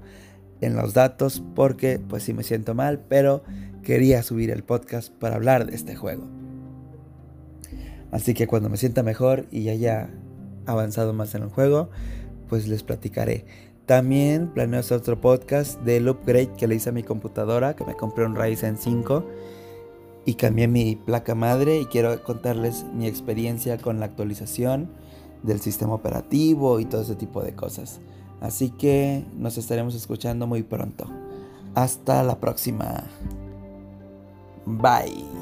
en 0.61 0.77
los 0.77 0.95
datos 0.95 1.42
porque 1.55 1.99
pues 1.99 2.23
sí 2.23 2.33
me 2.33 2.45
siento 2.45 2.75
mal, 2.75 3.01
pero 3.09 3.42
quería 3.83 4.23
subir 4.23 4.51
el 4.51 4.62
podcast 4.62 5.12
para 5.12 5.37
hablar 5.37 5.66
de 5.66 5.75
este 5.75 5.97
juego. 5.97 6.29
Así 8.12 8.35
que 8.35 8.47
cuando 8.47 8.68
me 8.68 8.77
sienta 8.77 9.03
mejor 9.03 9.47
y 9.51 9.71
haya 9.71 10.11
avanzado 10.66 11.12
más 11.12 11.35
en 11.35 11.42
el 11.42 11.48
juego, 11.48 11.90
pues 12.48 12.68
les 12.68 12.83
platicaré. 12.83 13.44
También 13.87 14.48
planeo 14.48 14.81
hacer 14.81 14.98
otro 14.98 15.20
podcast 15.20 15.81
del 15.83 16.09
upgrade 16.09 16.53
que 16.57 16.68
le 16.68 16.77
hice 16.77 16.90
a 16.90 16.92
mi 16.92 17.03
computadora, 17.03 17.75
que 17.75 17.85
me 17.85 17.96
compré 17.96 18.25
un 18.25 18.37
Ryzen 18.37 18.79
5 18.79 19.25
y 20.25 20.35
cambié 20.35 20.68
mi 20.68 20.96
placa 20.96 21.35
madre 21.35 21.81
y 21.81 21.87
quiero 21.87 22.22
contarles 22.22 22.85
mi 22.94 23.07
experiencia 23.07 23.79
con 23.79 23.98
la 23.98 24.07
actualización 24.07 24.88
del 25.42 25.61
sistema 25.61 25.94
operativo 25.94 26.79
y 26.79 26.85
todo 26.85 27.03
ese 27.03 27.16
tipo 27.16 27.42
de 27.42 27.55
cosas. 27.55 28.01
Así 28.40 28.70
que 28.70 29.25
nos 29.37 29.59
estaremos 29.59 29.94
escuchando 29.94 30.46
muy 30.46 30.62
pronto. 30.62 31.07
Hasta 31.75 32.22
la 32.22 32.38
próxima. 32.38 33.05
Bye. 34.66 35.42